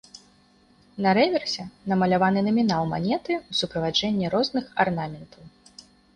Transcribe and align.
На 1.05 1.09
рэверсе 1.17 1.63
намаляваны 1.93 2.39
намінал 2.47 2.83
манеты 2.95 3.33
ў 3.37 3.51
суправаджэнні 3.61 4.25
розных 4.39 4.65
арнаментаў. 4.87 5.43